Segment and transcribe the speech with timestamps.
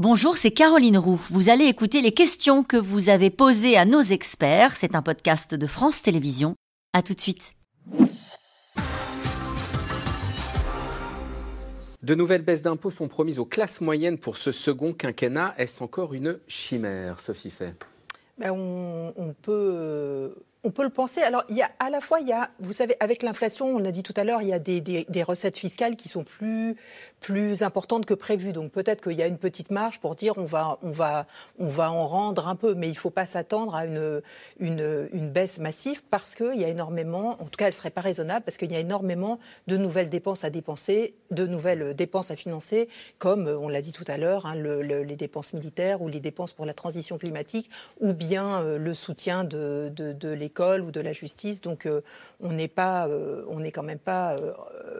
[0.00, 1.20] Bonjour, c'est Caroline Roux.
[1.28, 4.76] Vous allez écouter les questions que vous avez posées à nos experts.
[4.76, 6.54] C'est un podcast de France Télévisions.
[6.92, 7.56] À tout de suite.
[12.04, 15.52] De nouvelles baisses d'impôts sont promises aux classes moyennes pour ce second quinquennat.
[15.58, 17.74] Est-ce encore une chimère, Sophie Fay?
[18.38, 20.28] Ben on, on, peut euh,
[20.64, 21.22] on peut le penser.
[21.22, 22.18] Alors, il y a à la fois,
[22.58, 25.56] vous savez, avec l'inflation, on l'a dit tout à l'heure, il y a des, recettes
[25.56, 26.76] fiscales qui sont plus,
[27.20, 28.52] plus importantes que prévues.
[28.52, 31.26] Donc, peut-être qu'il y a une petite marge pour dire on va, on va,
[31.58, 34.22] on va en rendre un peu, mais il ne faut pas s'attendre à une,
[34.58, 38.00] une, baisse massive parce qu'il y a énormément, en tout cas, elle ne serait pas
[38.00, 42.36] raisonnable parce qu'il y a énormément de nouvelles dépenses à dépenser, de nouvelles dépenses à
[42.36, 42.88] financer,
[43.18, 46.20] comme on l'a dit tout à l'heure, hein, le, le, les dépenses militaires ou les
[46.20, 50.90] dépenses pour la transition climatique, ou bien euh, le soutien de, de, de l'école ou
[50.90, 51.60] de la justice.
[51.60, 52.00] Donc euh,
[52.40, 54.52] on n'est pas, euh, on n'est quand même pas, euh,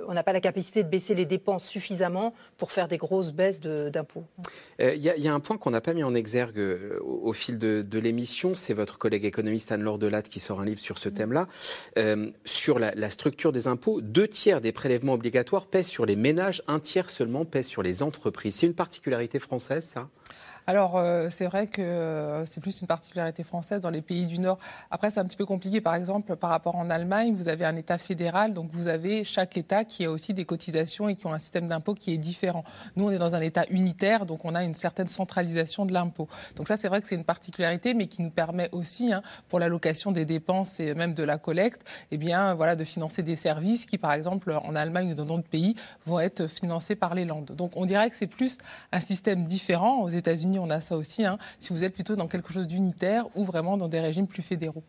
[0.07, 3.61] on n'a pas la capacité de baisser les dépenses suffisamment pour faire des grosses baisses
[3.61, 4.25] d'impôts.
[4.79, 6.61] Il y, y, a un point qu'on n'a pas mis en exergue
[7.01, 10.65] au, au fil de, de l'émission, c'est votre collègue économiste Anne-Laure Delatte qui sort un
[10.65, 11.49] livre sur ce thème-là,
[12.45, 14.01] sur la, la, structure des impôts.
[14.01, 18.03] Deux tiers des prélèvements obligatoires pèsent sur les ménages, un tiers seulement pèse sur les
[18.03, 18.57] entreprises.
[18.57, 20.09] C'est une particularité française, ça?
[20.69, 24.39] Alors, euh, c'est vrai que euh, c'est plus une particularité française dans les pays du
[24.39, 24.59] Nord.
[24.91, 25.81] Après, c'est un petit peu compliqué.
[25.81, 29.57] Par exemple, par rapport en Allemagne, vous avez un État fédéral, donc vous avez chaque
[29.57, 32.65] État qui a aussi des cotisations et qui ont un système d'impôt qui est différent.
[32.97, 36.29] Nous, on est dans un État unitaire, donc on a une certaine centralisation de l'impôt.
[36.57, 39.61] Donc ça, c'est vrai que c'est une particularité, mais qui nous permet aussi, hein, pour
[39.61, 43.87] l'allocation des dépenses et même de la collecte, eh bien, voilà, de financer des services
[43.87, 47.53] qui, par exemple, en Allemagne ou dans d'autres pays, vont être financés par les Landes.
[47.57, 48.59] Donc on dirait que c'est plus
[48.93, 50.03] un système différent.
[50.03, 53.27] Aux États-Unis, on a ça aussi, hein, si vous êtes plutôt dans quelque chose d'unitaire
[53.35, 54.83] ou vraiment dans des régimes plus fédéraux.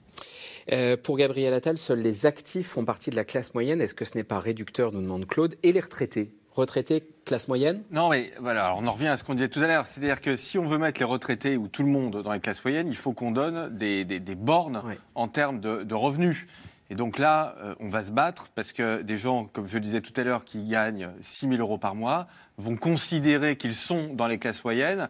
[0.72, 3.82] Euh, pour Gabriel Attal, seuls les actifs font partie de la classe moyenne.
[3.82, 6.32] Est-ce que ce n'est pas réducteur, nous demande Claude, et les retraités?
[6.52, 7.84] Retraités, classe moyenne?
[7.92, 9.86] Non, mais voilà, on en revient à ce qu'on disait tout à l'heure.
[9.86, 12.64] C'est-à-dire que si on veut mettre les retraités ou tout le monde dans les classes
[12.64, 14.96] moyennes, il faut qu'on donne des, des, des bornes oui.
[15.16, 16.48] en termes de, de revenus.
[16.90, 19.82] Et donc là, euh, on va se battre parce que des gens, comme je le
[19.82, 22.28] disais tout à l'heure, qui gagnent 6 000 euros par mois,
[22.58, 25.08] vont considérer qu'ils sont dans les classes moyennes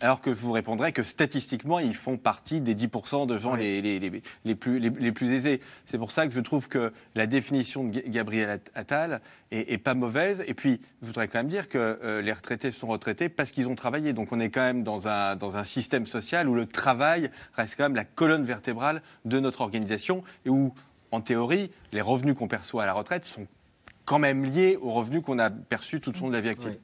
[0.00, 3.80] alors que je vous répondrai que statistiquement, ils font partie des 10% de gens oui.
[3.80, 5.60] les, les, les, plus, les, plus, aisés.
[5.86, 9.20] C'est pour ça que je trouve que la définition de Gabriel Attal
[9.50, 10.44] est, est, pas mauvaise.
[10.46, 13.68] Et puis, je voudrais quand même dire que euh, les retraités sont retraités parce qu'ils
[13.68, 14.12] ont travaillé.
[14.12, 17.76] Donc, on est quand même dans un, dans un système social où le travail reste
[17.76, 20.74] quand même la colonne vertébrale de notre organisation et où,
[21.10, 23.46] en théorie, les revenus qu'on perçoit à la retraite sont
[24.06, 26.78] quand même lié aux revenus qu'on a perçus tout au long de la vie active.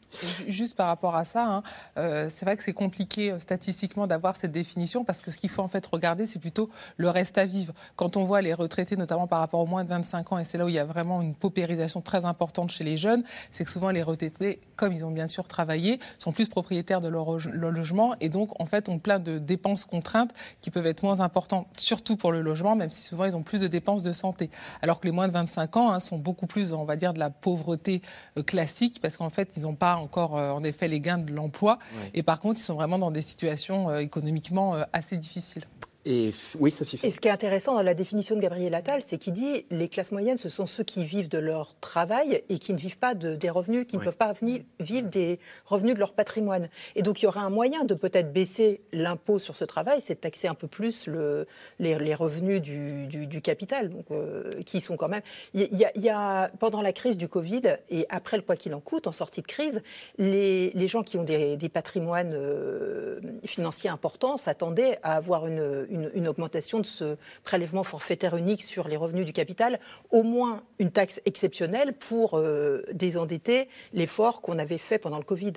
[0.49, 1.63] Juste par rapport à ça, hein,
[1.97, 5.49] euh, c'est vrai que c'est compliqué euh, statistiquement d'avoir cette définition parce que ce qu'il
[5.49, 7.75] faut en fait regarder, c'est plutôt le reste à vivre.
[7.95, 10.59] Quand on voit les retraités, notamment par rapport aux moins de 25 ans, et c'est
[10.59, 13.23] là où il y a vraiment une paupérisation très importante chez les jeunes,
[13.53, 17.09] c'est que souvent les retraités, comme ils ont bien sûr travaillé, sont plus propriétaires de
[17.09, 21.05] leur, leur logement et donc en fait ont plein de dépenses contraintes qui peuvent être
[21.05, 24.13] moins importantes, surtout pour le logement, même si souvent ils ont plus de dépenses de
[24.13, 24.51] santé.
[24.83, 27.19] Alors que les moins de 25 ans hein, sont beaucoup plus, on va dire, de
[27.19, 28.03] la pauvreté
[28.37, 31.33] euh, classique parce qu'en fait, ils n'ont pas encore, euh, en effet, les gains de
[31.33, 31.79] l'emploi.
[31.95, 32.11] Oui.
[32.15, 35.65] Et par contre, ils sont vraiment dans des situations euh, économiquement assez difficiles.
[36.05, 36.99] Et oui, Sophie.
[37.05, 39.89] Et ce qui est intéressant dans la définition de Gabriel Attal, c'est qu'il dit les
[39.89, 43.15] classes moyennes, ce sont ceux qui vivent de leur travail et qui ne vivent pas
[43.15, 44.01] de, des revenus, qui oui.
[44.01, 44.33] ne peuvent pas
[44.81, 46.69] vivre des revenus de leur patrimoine.
[46.97, 50.15] Et donc il y aura un moyen de peut-être baisser l'impôt sur ce travail, c'est
[50.15, 51.47] de taxer un peu plus le,
[51.79, 55.23] les, les, revenus du, du, du capital, donc, euh, qui sont quand même.
[55.55, 58.57] Il y, a, il y, a, pendant la crise du Covid et après le quoi
[58.57, 59.83] qu'il en coûte, en sortie de crise,
[60.19, 65.87] les, les gens qui ont des, des patrimoines euh, financiers importants s'attendaient à avoir une
[65.92, 69.81] une, une, augmentation de ce prélèvement forfaitaire unique sur les revenus du capital,
[70.11, 75.53] au moins une taxe exceptionnelle pour euh, désendetter l'effort qu'on avait fait pendant le Covid.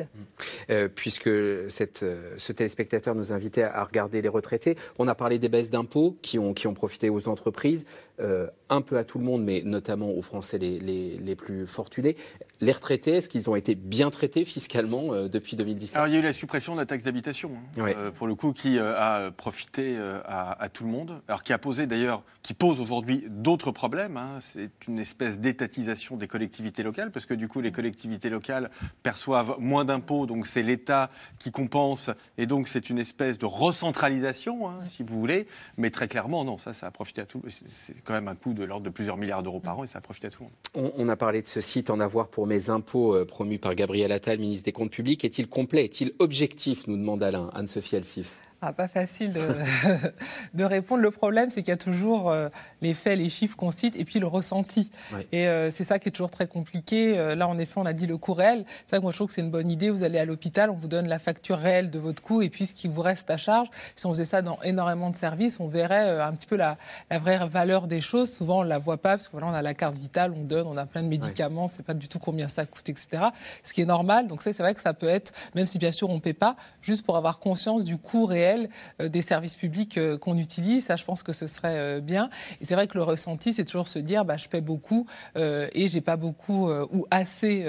[0.70, 1.30] Euh, puisque
[1.70, 2.06] cette,
[2.38, 6.38] ce téléspectateur nous invitait à regarder les retraités, on a parlé des baisses d'impôts qui
[6.38, 7.86] ont profité aux entreprises,
[8.20, 11.68] euh, un peu à tout le monde, mais notamment aux Français les, les, les plus
[11.68, 12.16] fortunés.
[12.62, 16.18] Les retraités, est-ce qu'ils ont été bien traités fiscalement euh, depuis 2017 Alors il y
[16.18, 17.92] a eu la suppression de la taxe d'habitation, hein, oui.
[18.16, 21.86] pour le coup, qui a profité à, à, tout le monde, alors qui a posé
[21.86, 24.18] d'ailleurs, qui pose aujourd'hui d'autres problèmes.
[24.18, 24.40] Hein.
[24.40, 28.72] C'est une espèce d'étatisation des collectivités locales, parce que du coup les collectivités locales
[29.04, 34.70] perçoivent moins d'impôts, donc c'est l'État qui compense, et donc c'est une espèce de recentralisation,
[34.70, 35.48] hein, si vous voulez.
[35.78, 37.42] Mais très clairement, non, ça, ça a profité à tout.
[37.68, 40.00] C'est quand même un coût de l'ordre de plusieurs milliards d'euros par an, et ça
[40.00, 40.94] a profité à tout le monde.
[40.98, 43.76] On, on, a parlé de ce site en avoir pour mes impôts, euh, promu par
[43.76, 45.26] Gabriel Attal, ministre des Comptes Publics.
[45.26, 45.84] Est-il complet?
[45.84, 46.88] Est-il objectif?
[46.88, 48.45] Nous demande Alain, Anne-Sophie Alsif.
[48.68, 49.42] Ah, Pas facile de,
[50.56, 51.02] de, répondre.
[51.02, 52.50] Le problème, c'est qu'il y a toujours euh,
[52.82, 54.92] les faits, les chiffres qu'on cite, et puis le ressenti.
[55.32, 57.16] Et euh, c'est ça qui est toujours très compliqué.
[57.18, 58.66] Euh, là, en effet, on a dit le coût réel.
[58.86, 59.92] C'est ça que moi, je trouve que c'est une bonne idée.
[59.92, 62.66] Vous allez à l'hôpital, on vous donne la facture réelle de votre coût, et puis
[62.66, 63.68] ce qui vous reste à charge.
[63.96, 66.78] Si on faisait ça dans énormément de services, on verrait un petit peu la,
[67.12, 68.32] la, vraie valeur des choses.
[68.32, 70.44] Souvent, on ne la voit pas, parce que voilà, on a la carte vitale, on
[70.44, 73.26] donne, on a plein de médicaments, c'est pas du tout combien ça coûte, etc.
[73.62, 74.28] Ce qui est normal.
[74.28, 76.34] Donc ça, c'est vrai que ça peut être, même si bien sûr on ne paie
[76.34, 78.55] pas, juste pour avoir conscience du coût réel
[79.02, 80.86] euh, des services publics euh, qu'on utilise.
[80.86, 82.30] Ça, je pense que ce serait euh, bien.
[82.62, 85.88] Et c'est vrai que le ressenti, c'est toujours se dire, bah, je paie beaucoup et
[85.90, 87.66] j'ai pas beaucoup ou assez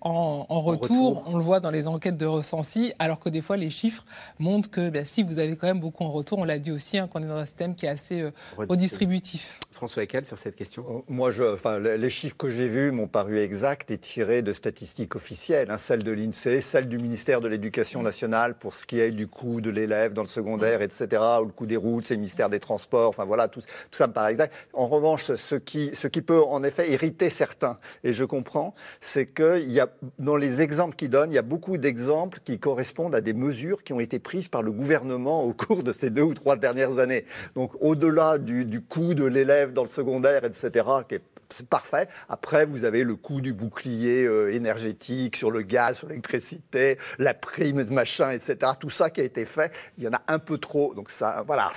[0.00, 1.24] en, retour.
[1.28, 4.04] On le voit dans les enquêtes de ressenti, alors que des fois les chiffres
[4.38, 6.98] montrent que bah, si vous avez quand même beaucoup en retour, on l'a dit aussi,
[6.98, 8.24] hein, qu'on est dans un système qui est assez
[8.56, 9.60] redistributif.
[9.70, 11.04] François Eckel sur cette question.
[11.08, 15.16] Moi, je, enfin, les chiffres que j'ai vus m'ont paru exacts et tirés de statistiques
[15.16, 19.10] officielles, hein, celles de l'INSEE, celles du ministère de l'Éducation nationale pour ce qui est
[19.10, 22.20] du coût de l'élève dans le secondaire, etc., ou le coût des routes, c'est le
[22.20, 23.60] ministère des Transports, enfin voilà, tout,
[23.90, 24.54] ça me paraît exact.
[24.72, 29.26] En revanche, ce qui, ce qui peut en effet irriter certains, et je comprends, c'est
[29.26, 29.88] que y a,
[30.18, 33.82] dans les exemples qu'il donne, il y a beaucoup d'exemples qui correspondent à des mesures
[33.82, 36.98] qui ont été prises par le gouvernement au cours de ces deux ou trois dernières
[36.98, 37.24] années.
[37.54, 42.08] Donc au-delà du, du coût de l'élève dans le secondaire, etc., qui est c'est parfait.
[42.28, 47.34] Après, vous avez le coût du bouclier euh, énergétique sur le gaz, sur l'électricité, la
[47.34, 48.72] prime, machin, etc.
[48.78, 50.94] Tout ça qui a été fait, il y en a un peu trop.
[50.94, 51.70] Donc ça, voilà,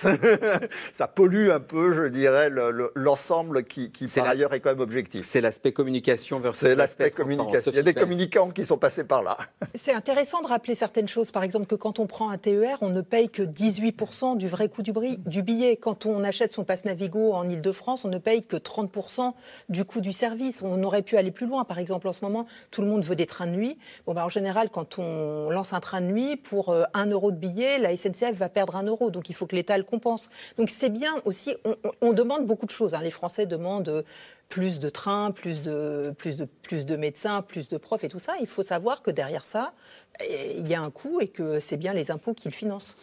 [0.93, 2.49] ça pollue un peu, je dirais,
[2.95, 5.25] l'ensemble qui, qui par ailleurs est quand même objectif.
[5.25, 7.71] C'est l'aspect communication versus C'est l'aspect communication.
[7.71, 9.37] Il y a des communicants qui sont passés par là.
[9.75, 11.31] C'est intéressant de rappeler certaines choses.
[11.31, 14.69] Par exemple, que quand on prend un TER, on ne paye que 18% du vrai
[14.69, 15.77] coût du, du billet.
[15.77, 19.33] Quand on achète son passe Navigo en Ile-de-France, on ne paye que 30%
[19.69, 20.61] du coût du service.
[20.61, 21.63] On aurait pu aller plus loin.
[21.65, 23.77] Par exemple, en ce moment, tout le monde veut des trains de nuit.
[24.05, 27.31] Bon, bah, en général, quand on lance un train de nuit, pour 1 euh, euro
[27.31, 29.11] de billet, la SNCF va perdre 1 euro.
[29.11, 30.29] Donc il faut que l'État le compense.
[30.57, 31.55] Donc c'est bien aussi,
[32.01, 32.93] on, demande beaucoup de choses.
[32.93, 33.01] Hein.
[33.01, 34.03] Les Français demandent
[34.49, 38.19] plus de trains, plus de, plus, de, plus de médecins, plus de profs et tout
[38.19, 38.33] ça.
[38.41, 39.73] Il faut savoir que derrière ça,
[40.19, 42.95] il y a un coût et que c'est bien les impôts qui le financent.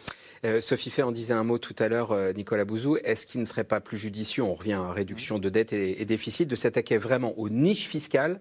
[0.45, 2.97] Euh, Sophie Fay en disait un mot tout à l'heure, euh, Nicolas Bouzou.
[3.03, 6.47] Est-ce qu'il ne serait pas plus judicieux, on revient à réduction de dette et, déficit,
[6.47, 8.39] de s'attaquer vraiment aux niches fiscales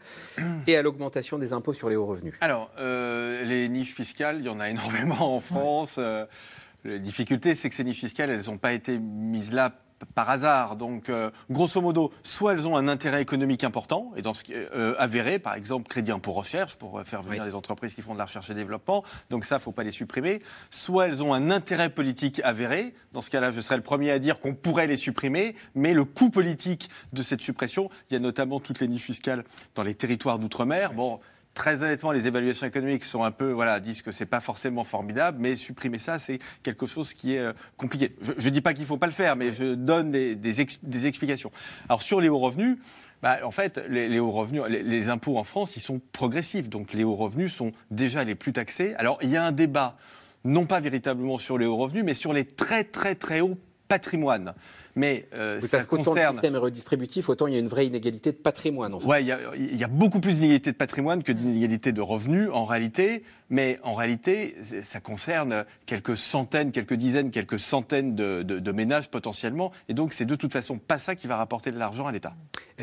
[0.66, 2.34] et à l'augmentation des impôts sur les hauts revenus?
[2.40, 5.96] Alors, euh, les niches fiscales, il y en a énormément en France.
[5.96, 9.74] la difficulté, c'est que ces niches fiscales, elles n'ont pas été mises là
[10.14, 10.76] par hasard.
[10.76, 14.94] Donc, euh, grosso modo, soit elles ont un intérêt économique important, et dans ce euh,
[14.98, 18.24] avéré, par exemple, crédit impôt recherche, pour faire venir les entreprises qui font de la
[18.24, 19.04] recherche et développement.
[19.30, 20.42] Donc ça, il ne faut pas les supprimer.
[20.70, 22.94] Soit elles ont un intérêt politique avéré.
[23.12, 26.04] Dans ce cas-là, je serais le premier à dire qu'on pourrait les supprimer, mais le
[26.04, 29.44] coût politique de cette suppression, il y a notamment toutes les niches fiscales
[29.74, 30.92] dans les territoires d'outre-mer.
[30.92, 31.20] Bon,
[31.58, 35.38] très honnêtement, les évaluations économiques sont un peu, voilà, disent que c'est pas forcément formidable,
[35.40, 38.14] mais supprimer ça, c'est quelque chose qui est euh, compliqué.
[38.22, 41.50] Je ne dis pas qu'il ne faut pas le faire, mais je donne des, explications.
[41.88, 42.78] Alors sur les hauts revenus,
[43.22, 47.02] bah, en fait, les, hauts revenus, les, impôts en France, ils sont progressifs, donc les
[47.02, 48.94] hauts revenus sont déjà les plus taxés.
[48.94, 49.96] Alors il y a un débat,
[50.44, 53.58] non pas véritablement sur les hauts revenus, mais sur les très très très hauts
[53.88, 54.54] patrimoines
[54.98, 57.86] mais euh, oui, parce qu'autant le système est redistributif, autant il y a une vraie
[57.86, 58.94] inégalité de patrimoine.
[58.94, 59.06] En fait.
[59.06, 63.22] Oui, il y, a beaucoup plus d'inégalité de patrimoine que d'inégalité de revenus en réalité,
[63.48, 69.94] mais en réalité, ça concerne quelques centaines, quelques dizaines, quelques centaines de, ménages potentiellement, et
[69.94, 72.34] donc c'est de toute façon pas ça qui va rapporter de l'argent à l'État.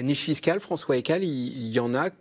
[0.01, 2.11] Niche fiscale, François Ecal, il y en a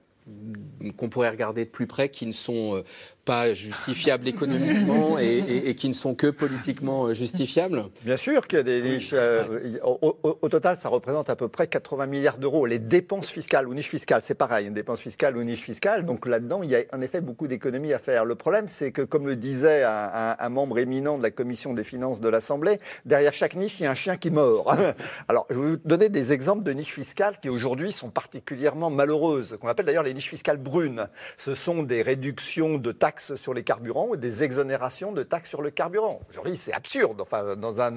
[0.96, 2.84] qu'on pourrait regarder de plus près, qui ne sont euh,
[3.25, 8.61] pas justifiables économiquement et, qui ne sont que politiquement euh, justifiables Bien sûr qu'il y
[8.61, 9.11] a des niches.
[9.12, 12.66] Euh, au, total, ça représente à peu près 80 milliards d'euros.
[12.66, 16.04] Les dépenses fiscales ou niches fiscales, c'est pareil, une dépense fiscale ou niche fiscale.
[16.04, 18.25] Donc là-dedans, il y a en effet beaucoup d'économies à faire.
[18.25, 21.85] Le problème, c'est que, comme le disait un, un, membre éminent de la commission des
[21.85, 24.75] finances de l'Assemblée, derrière chaque niche, il y a un chien qui mord.
[25.28, 29.57] Alors, je vais vous donner des exemples de niches fiscales qui aujourd'hui sont particulièrement malheureuses,
[29.61, 31.09] qu'on appelle d'ailleurs les niches fiscales brunes.
[31.37, 35.62] Ce sont des réductions de taxes sur les carburants ou des exonérations de taxes sur
[35.62, 36.21] le carburant.
[36.30, 37.21] Aujourd'hui, c'est absurde.
[37.21, 37.92] Enfin, dans un,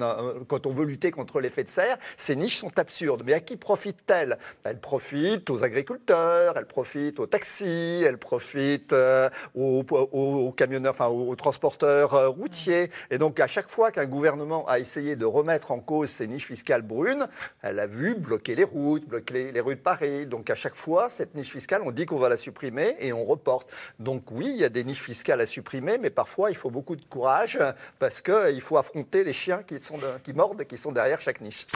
[0.46, 3.22] quand on veut lutter contre l'effet de serre, ces niches sont absurdes.
[3.24, 4.38] Mais à qui profitent-elles?
[4.64, 11.36] Elles profitent aux agriculteurs, elles profitent aux taxis, elles profitent euh, aux, camionneurs, enfin aux,
[11.36, 12.90] transporteurs euh, routiers.
[13.10, 16.46] Et donc, à chaque fois qu'un gouvernement a essayé de remettre en cause ces niches
[16.46, 17.26] fiscales brunes,
[17.62, 20.26] elle a vu bloquer les routes, bloquer les rues de Paris.
[20.26, 23.24] Donc, à chaque fois, cette niche fiscale, on dit qu'on va la supprimer et on
[23.24, 23.68] reporte.
[23.98, 26.94] Donc, oui, il y a des niches fiscale à supprimer, mais parfois il faut beaucoup
[26.94, 27.58] de courage
[27.98, 31.40] parce qu'il faut affronter les chiens qui, sont qui mordent et qui sont derrière chaque
[31.40, 31.66] niche.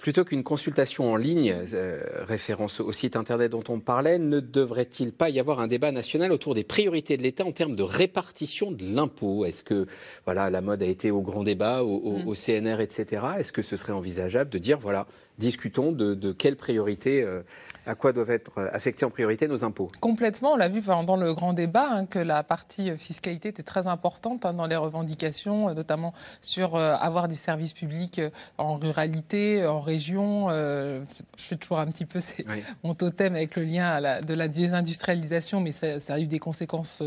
[0.00, 5.12] Plutôt qu'une consultation en ligne, euh, référence au site internet dont on parlait, ne devrait-il
[5.12, 8.70] pas y avoir un débat national autour des priorités de l'État en termes de répartition
[8.70, 9.44] de l'impôt?
[9.44, 9.86] Est-ce que
[10.24, 12.80] voilà, la mode a été au grand débat, au, CNR, mm.
[12.80, 13.22] etc.
[13.40, 15.06] Est-ce que ce serait envisageable de dire, voilà,
[15.38, 17.42] discutons de, de quelles priorités euh,
[17.86, 20.52] à quoi doivent être affectés en priorité nos impôts Complètement.
[20.52, 24.44] On l'a vu pendant le grand débat hein, que la partie fiscalité était très importante
[24.44, 29.66] hein, dans les revendications, euh, notamment sur euh, avoir des services publics euh, en ruralité,
[29.66, 30.48] en région.
[30.50, 31.02] je
[31.36, 32.18] fais toujours un petit peu
[32.82, 36.26] mon totem avec le lien à la, de la désindustrialisation, mais ça, ça, a eu
[36.26, 37.02] des conséquences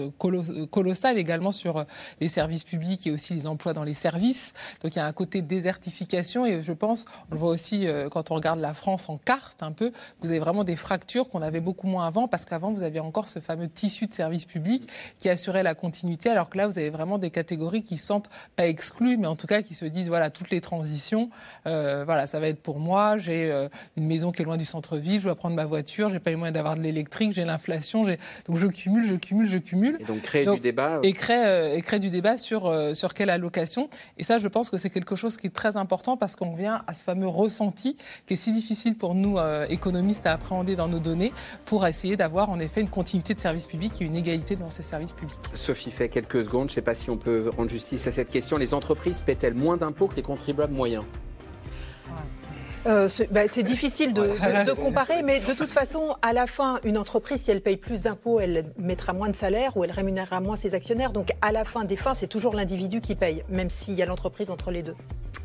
[0.71, 1.85] colossales également sur
[2.19, 4.53] les services publics et aussi les emplois dans les services.
[4.81, 8.31] Donc il y a un côté désertification et je pense, on le voit aussi quand
[8.31, 11.59] on regarde la France en carte un peu, vous avez vraiment des fractures qu'on avait
[11.59, 14.87] beaucoup moins avant, parce qu'avant, vous aviez encore ce fameux tissu de services publics
[15.19, 18.67] qui assurait la continuité, alors que là, vous avez vraiment des catégories qui sentent pas
[18.67, 21.29] exclues, mais en tout cas qui se disent, voilà, toutes les transitions,
[21.67, 24.65] euh, voilà, ça va être pour moi, j'ai euh, une maison qui est loin du
[24.65, 28.03] centre-ville, je dois prendre ma voiture, j'ai pas les moyens d'avoir de l'électrique, j'ai l'inflation,
[28.03, 29.97] donc je cumule, je cumule, je cumule.
[29.99, 30.99] Et donc créer du débat.
[31.03, 33.89] Et créer, euh, et créer du débat sur, sur quelle allocation.
[34.17, 36.83] Et ça, je pense que c'est quelque chose qui est très important parce qu'on vient
[36.87, 39.37] à ce fameux ressenti qui est si difficile pour nous,
[39.69, 41.33] économistes, à dans nos données
[41.65, 44.83] pour essayer d'avoir en effet une continuité de service public et une égalité dans ces
[44.83, 45.39] services publics.
[45.53, 46.69] Sophie fait quelques secondes.
[46.69, 48.57] Je ne sais pas si on peut rendre justice à cette question.
[48.57, 51.03] Les entreprises paient-elles moins d'impôts que les contribuables moyens?
[52.85, 56.97] Euh, bah, c'est difficile de, de, comparer, mais de toute façon, à la fin, une
[56.97, 60.55] entreprise, si elle paye plus d'impôts, elle mettra moins de salaire ou elle rémunérera moins
[60.55, 61.11] ses actionnaires.
[61.11, 64.05] Donc, à la fin des fins, c'est toujours l'individu qui paye, même s'il y a
[64.05, 64.95] l'entreprise entre les deux.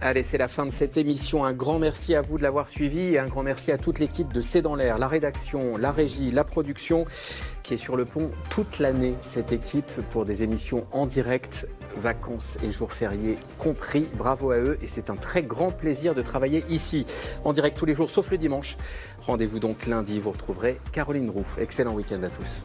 [0.00, 1.44] Allez, c'est la fin de cette émission.
[1.44, 4.32] Un grand merci à vous de l'avoir suivi et un grand merci à toute l'équipe
[4.32, 7.04] de C'est dans l'air, la rédaction, la régie, la production
[7.68, 12.56] qui est sur le pont toute l'année, cette équipe, pour des émissions en direct, vacances
[12.62, 14.06] et jours fériés compris.
[14.14, 17.04] Bravo à eux et c'est un très grand plaisir de travailler ici,
[17.44, 18.78] en direct tous les jours sauf le dimanche.
[19.20, 21.58] Rendez-vous donc lundi, vous retrouverez Caroline Rouf.
[21.58, 22.64] Excellent week-end à tous.